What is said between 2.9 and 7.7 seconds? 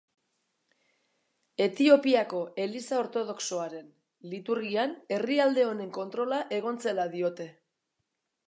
Ortodoxoaren liturgian herrialde honen kontrola egon zela diote.